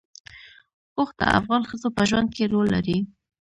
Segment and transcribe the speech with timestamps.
[0.97, 2.97] اوښ د افغان ښځو په ژوند کې رول لري.